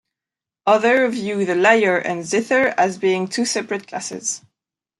Others 0.65 1.13
view 1.13 1.45
the 1.45 1.53
lyre 1.53 1.99
and 1.99 2.25
zither 2.25 2.69
as 2.75 2.97
being 2.97 3.27
two 3.27 3.45
separate 3.45 3.87
classes. 3.87 4.41